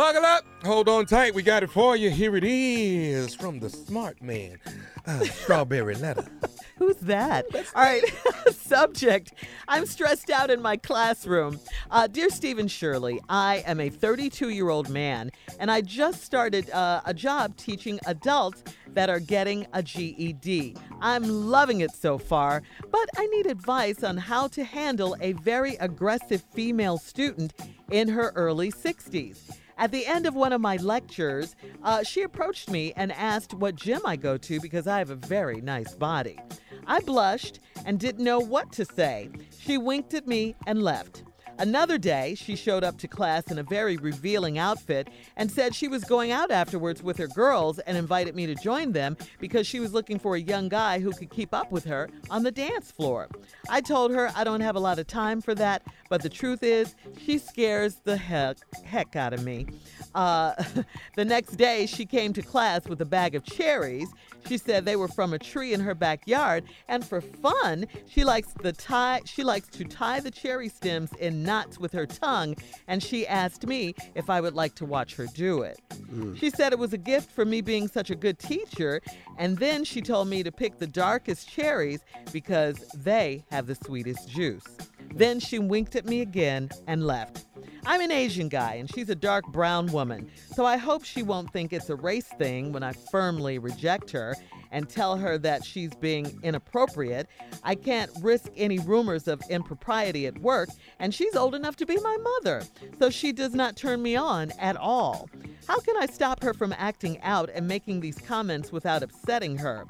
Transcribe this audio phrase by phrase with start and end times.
[0.00, 0.46] Buckle up.
[0.64, 1.34] Hold on tight.
[1.34, 2.08] We got it for you.
[2.08, 4.58] Here it is from the smart man.
[5.04, 6.24] Uh, strawberry letter.
[6.78, 7.44] Who's that?
[7.54, 8.02] All right.
[8.50, 9.34] Subject
[9.68, 11.60] I'm stressed out in my classroom.
[11.90, 16.70] Uh, Dear Stephen Shirley, I am a 32 year old man, and I just started
[16.70, 18.64] uh, a job teaching adults
[18.94, 20.76] that are getting a GED.
[21.02, 25.74] I'm loving it so far, but I need advice on how to handle a very
[25.76, 27.52] aggressive female student
[27.90, 29.58] in her early 60s.
[29.80, 33.76] At the end of one of my lectures, uh, she approached me and asked what
[33.76, 36.38] gym I go to because I have a very nice body.
[36.86, 39.30] I blushed and didn't know what to say.
[39.58, 41.24] She winked at me and left.
[41.60, 45.88] Another day, she showed up to class in a very revealing outfit and said she
[45.88, 49.78] was going out afterwards with her girls and invited me to join them because she
[49.78, 52.90] was looking for a young guy who could keep up with her on the dance
[52.90, 53.28] floor.
[53.68, 56.62] I told her I don't have a lot of time for that, but the truth
[56.62, 59.66] is, she scares the heck, heck out of me.
[60.14, 60.54] Uh,
[61.16, 64.08] the next day, she came to class with a bag of cherries.
[64.46, 68.48] She said they were from a tree in her backyard, and for fun, she likes
[68.62, 69.20] the tie.
[69.26, 72.54] She likes to tie the cherry stems in knots with her tongue,
[72.86, 75.80] and she asked me if I would like to watch her do it.
[76.08, 76.36] Hmm.
[76.36, 79.00] She said it was a gift for me being such a good teacher,
[79.36, 84.28] and then she told me to pick the darkest cherries because they have the sweetest
[84.28, 84.64] juice.
[85.12, 87.46] Then she winked at me again and left.
[87.86, 91.52] I'm an Asian guy and she's a dark brown woman, so I hope she won't
[91.52, 94.36] think it's a race thing when I firmly reject her
[94.70, 97.26] and tell her that she's being inappropriate.
[97.64, 101.96] I can't risk any rumors of impropriety at work, and she's old enough to be
[101.98, 102.62] my mother,
[102.98, 105.28] so she does not turn me on at all.
[105.66, 109.86] How can I stop her from acting out and making these comments without upsetting her?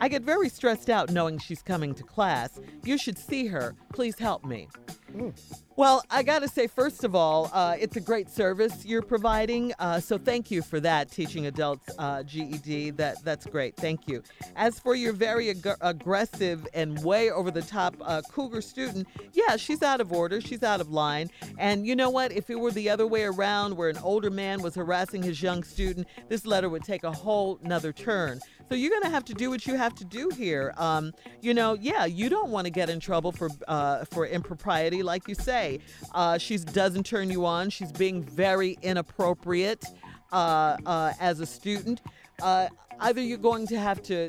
[0.00, 2.60] I get very stressed out knowing she's coming to class.
[2.84, 3.74] You should see her.
[3.92, 4.68] Please help me.
[5.78, 9.72] Well, I got to say, first of all, uh, it's a great service you're providing.
[9.78, 12.90] Uh, so thank you for that, teaching adults uh, GED.
[12.90, 13.76] That that's great.
[13.76, 14.24] Thank you.
[14.56, 19.56] As for your very ag- aggressive and way over the top uh, cougar student, yeah,
[19.56, 20.40] she's out of order.
[20.40, 21.30] She's out of line.
[21.58, 22.32] And you know what?
[22.32, 25.62] If it were the other way around, where an older man was harassing his young
[25.62, 28.40] student, this letter would take a whole nother turn.
[28.68, 30.74] So you're going to have to do what you have to do here.
[30.76, 35.04] Um, you know, yeah, you don't want to get in trouble for uh, for impropriety,
[35.04, 35.67] like you say.
[36.14, 37.70] Uh, she doesn't turn you on.
[37.70, 39.84] She's being very inappropriate
[40.32, 42.00] uh, uh, as a student.
[42.42, 42.68] Uh,
[43.00, 44.28] either you're going to have to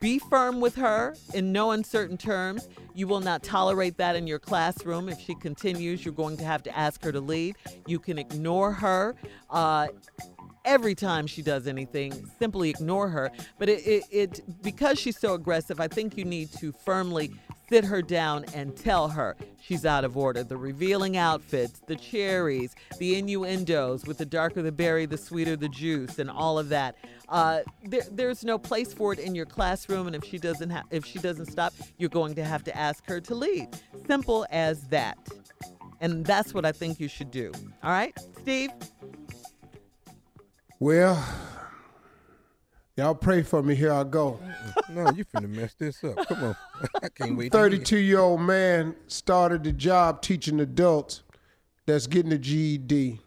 [0.00, 2.68] be firm with her in no uncertain terms.
[2.94, 5.08] You will not tolerate that in your classroom.
[5.08, 7.56] If she continues, you're going to have to ask her to leave.
[7.86, 9.14] You can ignore her.
[10.64, 13.30] Every time she does anything, simply ignore her.
[13.58, 17.32] But it, it, it because she's so aggressive, I think you need to firmly
[17.68, 20.42] sit her down and tell her she's out of order.
[20.42, 25.68] The revealing outfits, the cherries, the innuendos with the darker the berry, the sweeter the
[25.68, 26.96] juice, and all of that.
[27.28, 30.84] Uh, there, there's no place for it in your classroom, and if she doesn't ha-
[30.90, 33.68] if she doesn't stop, you're going to have to ask her to leave.
[34.06, 35.18] Simple as that.
[36.00, 37.52] And that's what I think you should do.
[37.82, 38.70] All right, Steve.
[40.80, 41.24] Well,
[42.96, 43.74] y'all pray for me.
[43.74, 44.40] Here I go.
[44.90, 46.16] No, you finna mess this up.
[46.28, 46.56] Come on.
[47.02, 47.52] I can't wait.
[47.52, 47.72] to hear it.
[47.72, 51.22] 32 year old man started the job teaching adults
[51.84, 53.20] that's getting a GED.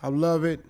[0.00, 0.64] I love it,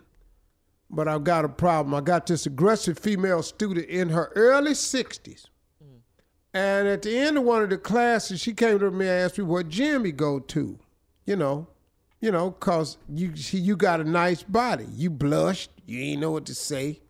[0.91, 1.95] but I've got a problem.
[1.95, 5.45] I got this aggressive female student in her early 60s.
[6.53, 9.39] And at the end of one of the classes, she came to me and asked
[9.39, 10.79] me what gym he go to.
[11.27, 11.69] You know,
[12.21, 14.87] you know, cause you she, you got a nice body.
[14.95, 15.71] You blushed.
[15.87, 17.01] You ain't know what to say.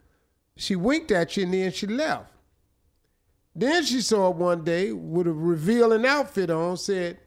[0.56, 2.30] She winked at you and then she left.
[3.54, 7.18] Then she saw one day with a revealing outfit on, said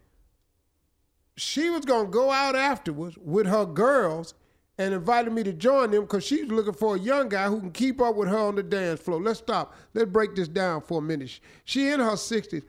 [1.37, 4.33] she was gonna go out afterwards with her girls
[4.77, 7.71] and invited me to join them because she's looking for a young guy who can
[7.71, 9.21] keep up with her on the dance floor.
[9.21, 9.73] Let's stop.
[9.93, 11.39] Let's break this down for a minute.
[11.63, 12.63] She in her 60s.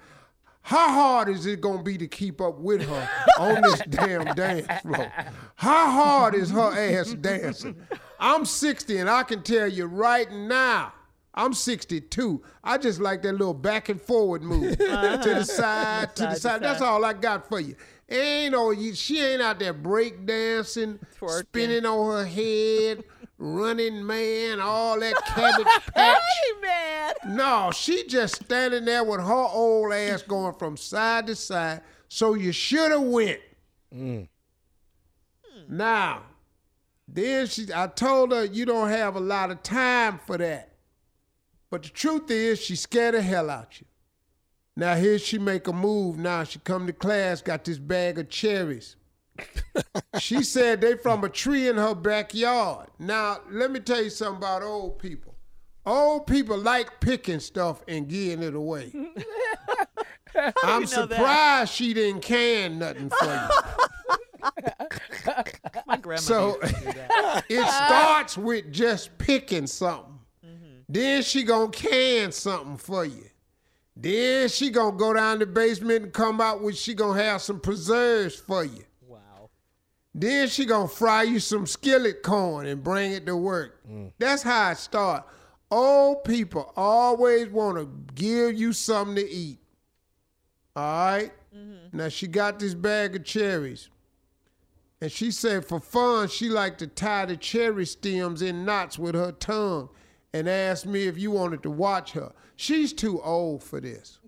[0.62, 4.66] How hard is it gonna be to keep up with her on this damn dance
[4.82, 5.12] floor?
[5.56, 7.76] How hard is her ass dancing?
[8.20, 10.92] I'm 60 and I can tell you right now,
[11.34, 12.42] I'm 62.
[12.64, 15.18] I just like that little back and forward move uh-huh.
[15.18, 16.62] to the side, to the side.
[16.62, 17.76] That's all I got for you.
[18.10, 23.04] Ain't no, she ain't out there break dancing, spinning on her head,
[23.38, 26.20] running man, all that cabbage patch.
[26.20, 27.14] Hey, man.
[27.36, 31.80] No, she just standing there with her old ass going from side to side.
[32.08, 33.40] So you should have went.
[33.94, 34.28] Mm.
[35.68, 36.22] Now,
[37.06, 40.72] then she, I told her you don't have a lot of time for that.
[41.70, 43.86] But the truth is, she scared the hell out you.
[44.76, 46.18] Now here she make a move.
[46.18, 48.96] Now she come to class, got this bag of cherries.
[50.18, 52.88] She said they from a tree in her backyard.
[52.98, 55.34] Now, let me tell you something about old people.
[55.86, 58.92] Old people like picking stuff and giving it away.
[60.62, 61.10] I'm know that?
[61.10, 63.48] surprised she didn't can nothing for you.
[65.86, 70.18] My grandma So it starts with just picking something.
[70.44, 70.80] Mm-hmm.
[70.88, 73.24] Then she gonna can something for you.
[73.96, 77.60] Then she gonna go down the basement and come out with she gonna have some
[77.60, 78.84] preserves for you.
[80.22, 80.28] Wow.
[80.28, 83.80] Then she gonna fry you some skillet corn and bring it to work.
[84.18, 85.24] That's how it start.
[85.70, 89.58] Old people always want to give you something to eat.
[90.74, 91.32] All right?
[91.54, 91.96] mm-hmm.
[91.96, 93.88] Now she got this bag of cherries.
[95.00, 99.14] And she said for fun, she liked to tie the cherry stems in knots with
[99.14, 99.90] her tongue
[100.32, 102.32] and asked me if you wanted to watch her.
[102.56, 104.18] She's too old for this.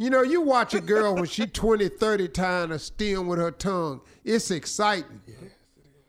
[0.00, 3.50] You know, you watch a girl when she 20, 30 tying a stem with her
[3.50, 4.00] tongue.
[4.24, 5.20] It's exciting.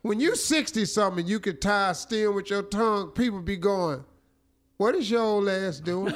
[0.02, 4.06] When you 60 something, you can tie a stem with your tongue, people be going,
[4.78, 6.16] what is your old ass doing?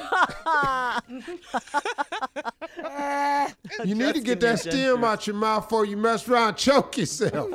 [3.84, 6.96] you need to get that stem out your mouth before you mess around and choke
[6.96, 7.50] yourself.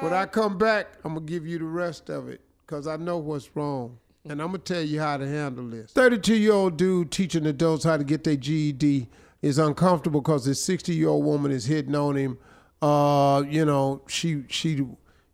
[0.00, 2.96] when I come back, I'm going to give you the rest of it because I
[2.96, 3.98] know what's wrong.
[4.28, 5.92] And I'm to tell you how to handle this.
[5.92, 9.08] 32 year old dude teaching adults how to get their GED
[9.42, 12.38] is uncomfortable because this 60 year old woman is hitting on him.
[12.82, 14.84] Uh, you know, she she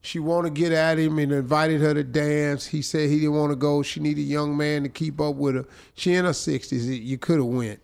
[0.03, 2.67] she want to get at him and invited her to dance.
[2.67, 3.83] He said he didn't want to go.
[3.83, 5.65] She needed a young man to keep up with her.
[5.95, 7.03] She in her 60s.
[7.03, 7.81] You could have went.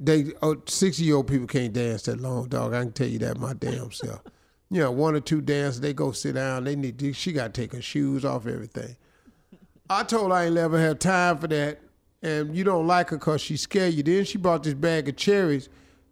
[0.00, 2.74] They oh, 60 year old people can't dance that long, dog.
[2.74, 4.20] I can tell you that my damn self.
[4.70, 6.64] You know, one or two dances, they go sit down.
[6.64, 8.96] They need to, she got to take her shoes off, everything.
[9.92, 11.80] I told her I ain't never have time for that.
[12.22, 14.02] And you don't like her because she scared you.
[14.02, 15.68] Then she brought this bag of cherries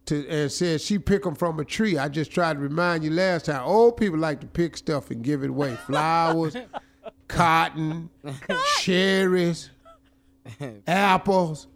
[0.06, 1.98] to and said she pick them from a tree.
[1.98, 3.62] I just tried to remind you last time.
[3.64, 5.76] Old people like to pick stuff and give it away.
[5.86, 6.56] Flowers,
[7.28, 8.10] cotton,
[8.80, 9.70] cherries,
[10.86, 11.68] apples.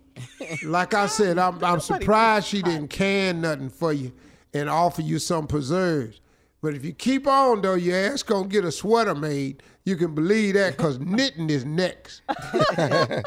[0.65, 4.13] Like I said, I'm, I'm surprised she didn't can nothing for you
[4.53, 6.21] and offer you some preserves.
[6.65, 9.63] But if you keep on though, your ass gonna get a sweater made.
[9.85, 12.23] You can believe that because knitting is next.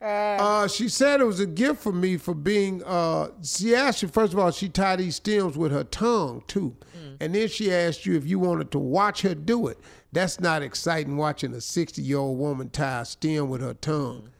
[0.00, 2.82] Uh, she said it was a gift for me for being.
[2.84, 4.50] Uh, she asked you first of all.
[4.50, 6.76] She tied these stems with her tongue too,
[7.20, 9.78] and then she asked you if you wanted to watch her do it.
[10.12, 14.30] That's not exciting watching a sixty-year-old woman tie a stem with her tongue,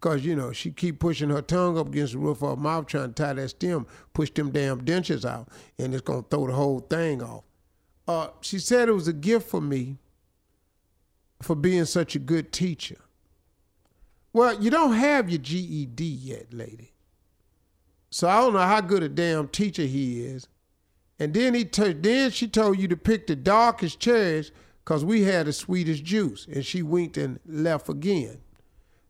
[0.00, 2.86] cause you know she keep pushing her tongue up against the roof of her mouth
[2.86, 5.48] trying to tie that stem, push them damn dentures out,
[5.78, 7.44] and it's gonna throw the whole thing off.
[8.06, 9.98] Uh, she said it was a gift for me
[11.40, 12.96] for being such a good teacher.
[14.32, 16.92] Well, you don't have your GED yet, lady.
[18.10, 20.48] So I don't know how good a damn teacher he is.
[21.18, 24.50] And then he t- then she told you to pick the darkest cherries
[24.84, 26.46] because we had the sweetest juice.
[26.52, 28.38] And she winked and left again.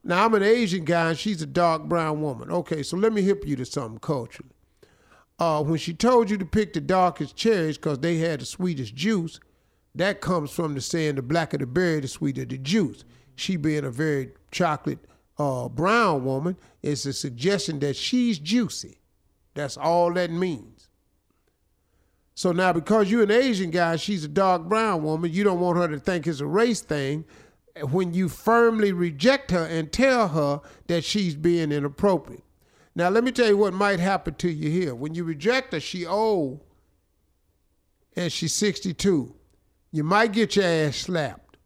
[0.03, 2.51] Now I'm an Asian guy and she's a dark brown woman.
[2.51, 4.53] Okay, so let me hip you to something culturally.
[5.39, 8.95] Uh, when she told you to pick the darkest cherries because they had the sweetest
[8.95, 9.41] juice,
[9.95, 13.05] that comes from the saying the blacker the berry, the sweeter the juice.
[13.37, 15.01] She being a very chocolate
[15.39, 19.01] uh, brown woman, it's a suggestion that she's juicy.
[19.55, 20.89] That's all that means.
[22.37, 25.79] So now, because you're an Asian guy, she's a dark brown woman, you don't want
[25.79, 27.25] her to think it's a race thing.
[27.91, 32.44] When you firmly reject her and tell her that she's being inappropriate.
[32.97, 34.95] Now, let me tell you what might happen to you here.
[34.95, 36.61] When you reject her, she old
[38.17, 39.35] and she's 62.
[39.91, 41.57] You might get your ass slapped.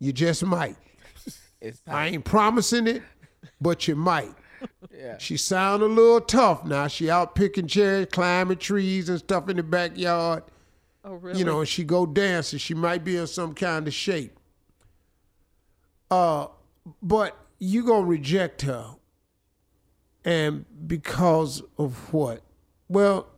[0.00, 0.76] You just might.
[1.60, 3.02] It's I ain't promising it,
[3.60, 4.32] but you might.
[4.96, 5.18] Yeah.
[5.18, 6.86] She sound a little tough now.
[6.86, 10.44] She out picking cherries, climbing trees and stuff in the backyard.
[11.02, 11.40] Oh, really?
[11.40, 12.60] You know, and she go dancing.
[12.60, 14.38] She might be in some kind of shape.
[16.10, 16.46] Uh,
[17.02, 18.94] but you gonna reject her,
[20.28, 22.42] and because of what?
[22.86, 23.28] Well,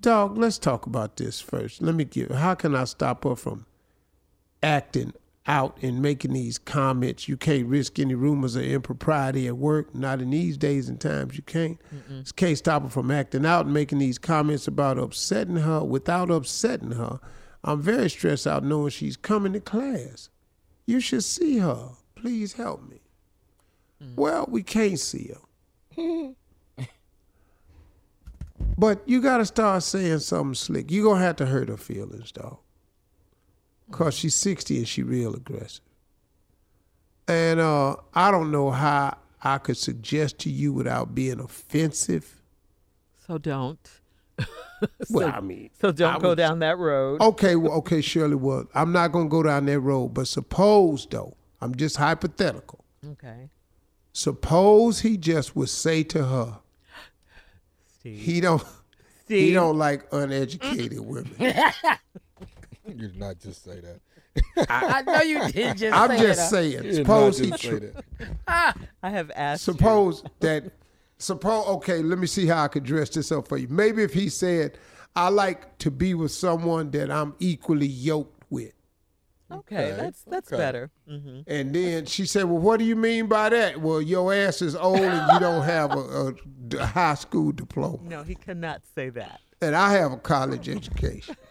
[0.00, 0.38] dog.
[0.38, 1.82] Let's talk about this first.
[1.82, 2.30] Let me give.
[2.30, 3.66] How can I stop her from
[4.62, 5.12] acting
[5.48, 7.26] out and making these comments?
[7.26, 9.92] You can't risk any rumors of impropriety at work.
[9.92, 11.36] Not in these days and times.
[11.36, 11.80] You can't.
[12.20, 16.30] Just can't stop her from acting out and making these comments about upsetting her without
[16.30, 17.18] upsetting her.
[17.64, 20.28] I'm very stressed out knowing she's coming to class.
[20.86, 21.88] You should see her.
[22.14, 23.00] Please help me.
[24.00, 24.14] Mm.
[24.14, 25.40] Well, we can't see her.
[28.78, 30.90] but you got to start saying something slick.
[30.90, 32.58] You're going to have to hurt her feelings, dog.
[33.90, 35.80] Because she's 60 and she real aggressive.
[37.28, 42.42] And uh, I don't know how I could suggest to you without being offensive.
[43.26, 43.78] So don't.
[45.10, 47.20] well, I mean, So don't I go was- down that road.
[47.20, 48.34] Okay, well, okay, Shirley.
[48.36, 52.84] Well, I'm not gonna go down that road, but suppose though, I'm just hypothetical.
[53.12, 53.48] Okay.
[54.20, 56.58] Suppose he just would say to her,
[58.00, 58.18] Steve.
[58.18, 58.64] he don't,
[59.28, 61.34] he don't like uneducated women.
[62.88, 64.70] You did not just say that.
[64.70, 66.50] I know you did just I'm say just that.
[66.50, 66.84] saying.
[66.84, 67.84] You Suppose not he, just say tr-
[68.46, 68.76] that.
[69.02, 69.66] I have asked.
[69.66, 69.72] you.
[69.74, 70.70] suppose that,
[71.18, 71.66] suppose.
[71.66, 73.66] Okay, let me see how I could dress this up for you.
[73.68, 74.78] Maybe if he said,
[75.16, 78.35] "I like to be with someone that I'm equally yoked with,"
[79.50, 80.60] Okay, Okay, that's that's okay.
[80.60, 80.90] better.
[81.08, 84.60] hmm and then she said, "Well, what do you mean by that?" Well, your ass
[84.62, 89.40] is old and you don't have a high school diploma, No, he cannot say that.
[89.62, 91.36] and I have a college education.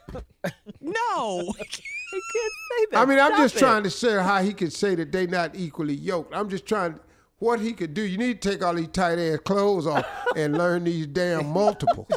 [0.82, 2.98] No, he can't say that.
[3.00, 3.60] I mean, I'm just it.
[3.60, 6.34] trying to say how he could say that they're not equally yoked.
[6.36, 7.00] I'm just trying
[7.39, 8.01] what he could do.
[8.01, 12.08] You need to take all these tight ass clothes off and learn these damn multiples.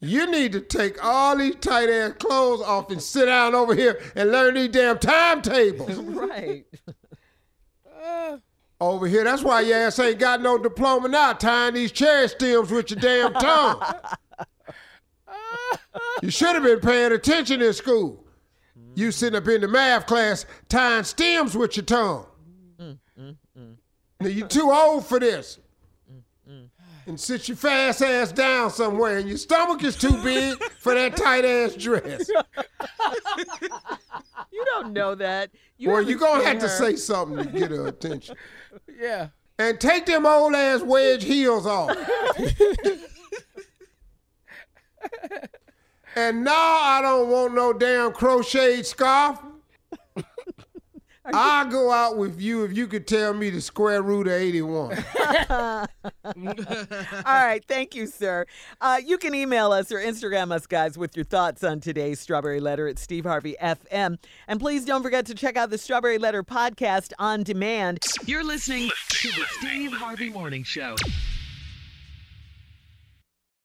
[0.00, 4.00] you need to take all these tight ass clothes off and sit down over here
[4.14, 5.96] and learn these damn timetables.
[5.96, 6.64] Right.
[8.80, 9.24] over here.
[9.24, 13.00] That's why your ass ain't got no diploma now, tying these cherry stems with your
[13.00, 13.82] damn tongue.
[16.22, 18.25] you should have been paying attention in school.
[18.96, 22.26] You sitting up in the math class tying stems with your tongue.
[22.78, 22.96] Now
[24.28, 25.58] you too old for this.
[27.06, 31.16] And sit your fast ass down somewhere, and your stomach is too big for that
[31.16, 32.28] tight ass dress.
[34.52, 35.50] You don't know that.
[35.76, 38.36] You Well, you're gonna have to say something to get her attention.
[38.98, 39.28] Yeah.
[39.58, 41.94] And take them old ass wedge heels off.
[46.16, 49.38] and now I don't want no damn crocheted scarf.
[51.32, 55.04] I'll go out with you if you could tell me the square root of 81.
[55.50, 55.86] All
[57.24, 58.46] right, thank you, sir.
[58.80, 62.60] Uh, you can email us or Instagram us, guys, with your thoughts on today's Strawberry
[62.60, 64.18] Letter at Steve Harvey FM.
[64.46, 68.04] And please don't forget to check out the Strawberry Letter podcast on demand.
[68.24, 70.94] You're listening to the Steve Harvey Morning Show.